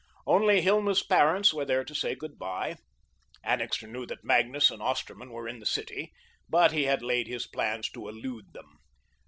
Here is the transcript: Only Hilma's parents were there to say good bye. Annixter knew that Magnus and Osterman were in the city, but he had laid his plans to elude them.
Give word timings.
Only 0.25 0.61
Hilma's 0.61 1.03
parents 1.03 1.53
were 1.53 1.63
there 1.63 1.83
to 1.83 1.93
say 1.93 2.15
good 2.15 2.39
bye. 2.39 2.77
Annixter 3.43 3.85
knew 3.85 4.07
that 4.07 4.23
Magnus 4.23 4.71
and 4.71 4.81
Osterman 4.81 5.29
were 5.29 5.47
in 5.47 5.59
the 5.59 5.65
city, 5.67 6.11
but 6.49 6.71
he 6.71 6.85
had 6.85 7.03
laid 7.03 7.27
his 7.27 7.45
plans 7.45 7.87
to 7.91 8.09
elude 8.09 8.51
them. 8.53 8.79